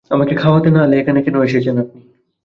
আমাকে 0.11 0.33
খাওয়াতে 0.35 0.69
না 0.71 0.81
এলে, 0.83 0.95
এখানে 0.99 1.19
কেন 1.21 1.35
এসেছেন 1.41 1.75
আপনি? 1.77 1.99